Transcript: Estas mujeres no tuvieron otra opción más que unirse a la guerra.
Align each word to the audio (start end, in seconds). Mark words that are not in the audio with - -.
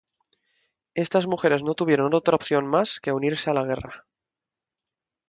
Estas 0.95 1.27
mujeres 1.27 1.61
no 1.61 1.75
tuvieron 1.75 2.15
otra 2.15 2.33
opción 2.35 2.65
más 2.65 2.99
que 2.99 3.11
unirse 3.11 3.51
a 3.51 3.53
la 3.53 3.65
guerra. 3.65 4.07